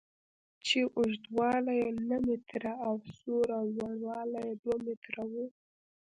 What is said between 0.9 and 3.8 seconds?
اوږدوالی یې نهه متره او سور او